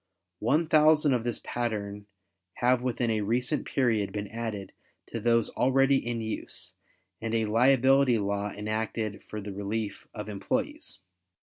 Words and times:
One 0.39 0.65
thousand 0.67 1.13
of 1.13 1.23
this 1.23 1.39
pattern 1.43 2.07
have 2.55 2.81
within 2.81 3.11
a 3.11 3.21
recent 3.21 3.67
period 3.67 4.11
been 4.11 4.29
added 4.29 4.71
to 5.11 5.19
those 5.19 5.49
already 5.51 5.97
in 5.97 6.21
use 6.21 6.73
and 7.21 7.35
a 7.35 7.45
liability 7.45 8.17
law 8.17 8.49
enacted 8.49 9.21
for 9.23 9.39
the 9.39 9.53
relief 9.53 10.07
of 10.11 10.27
employes. 10.27 10.97